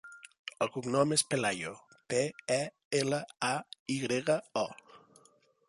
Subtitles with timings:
[0.65, 1.73] El cognom és Pelayo:
[2.13, 2.23] pe,
[2.57, 2.59] e,
[3.03, 3.55] ela, a,
[3.97, 4.69] i grega, o.